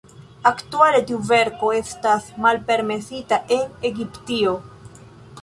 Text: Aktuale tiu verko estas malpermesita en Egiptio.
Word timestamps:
Aktuale 0.51 1.01
tiu 1.11 1.19
verko 1.31 1.69
estas 1.81 2.31
malpermesita 2.47 3.41
en 3.59 3.79
Egiptio. 3.93 4.57